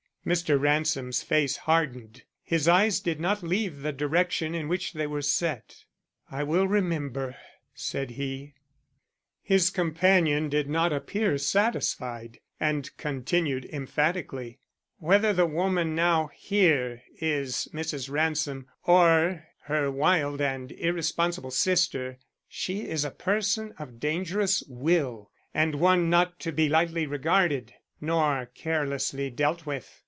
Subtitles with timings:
[0.23, 0.59] Mr.
[0.59, 5.83] Ransom's face hardened; his eyes did not leave the direction in which they were set.
[6.29, 7.35] "I will remember,"
[7.73, 8.53] said he.
[9.41, 14.59] His companion did not appear satisfied, and continued emphatically:
[14.99, 18.07] "Whether the woman now here is Mrs.
[18.11, 25.73] Ransom or her wild and irresponsible sister, she is a person of dangerous will and
[25.73, 29.97] one not to be lightly regarded nor carelessly dealt with.